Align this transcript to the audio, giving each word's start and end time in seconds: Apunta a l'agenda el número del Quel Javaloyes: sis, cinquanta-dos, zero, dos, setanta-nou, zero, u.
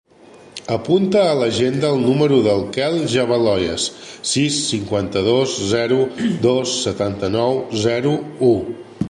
Apunta 0.75 1.19
a 1.33 1.33
l'agenda 1.39 1.91
el 1.97 2.01
número 2.05 2.39
del 2.47 2.63
Quel 2.77 2.97
Javaloyes: 3.11 3.85
sis, 4.31 4.57
cinquanta-dos, 4.71 5.55
zero, 5.75 6.01
dos, 6.49 6.75
setanta-nou, 6.89 7.63
zero, 7.87 8.17
u. 8.51 8.57